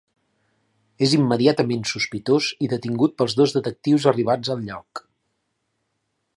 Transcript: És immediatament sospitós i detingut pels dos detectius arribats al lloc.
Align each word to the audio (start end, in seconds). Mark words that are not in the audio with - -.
És 1.07 1.11
immediatament 1.17 1.83
sospitós 1.91 2.49
i 2.67 2.71
detingut 2.73 3.15
pels 3.21 3.37
dos 3.43 3.55
detectius 3.59 4.11
arribats 4.13 4.55
al 4.55 4.65
lloc. 4.71 5.07